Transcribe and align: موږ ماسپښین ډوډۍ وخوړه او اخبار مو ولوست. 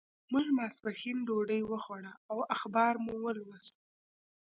موږ 0.31 0.47
ماسپښین 0.57 1.17
ډوډۍ 1.27 1.61
وخوړه 1.65 2.13
او 2.31 2.37
اخبار 2.55 2.93
مو 3.03 3.13
ولوست. 3.23 3.75